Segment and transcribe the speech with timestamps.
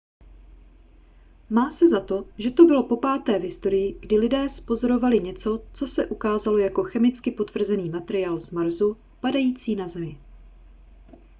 [1.49, 5.87] má se za to že to bylo popáté v historii kdy lidé zpozorovali něco co
[5.87, 10.19] se ukázalo jako chemicky potvrzený materiál z marsu padající na zemi